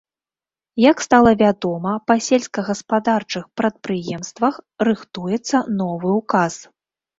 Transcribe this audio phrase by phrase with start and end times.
[0.91, 4.53] Як стала вядома, па сельскагаспадарчых прадпрыемствах
[4.91, 6.53] рыхтуецца новы ўказ.